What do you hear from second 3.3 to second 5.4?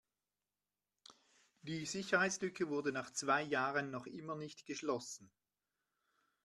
Jahren noch immer nicht geschlossen.